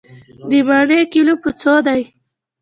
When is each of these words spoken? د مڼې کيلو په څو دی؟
د 0.49 0.51
مڼې 0.67 0.99
کيلو 1.13 1.33
په 1.43 1.49
څو 1.59 1.73
دی؟ 1.87 2.01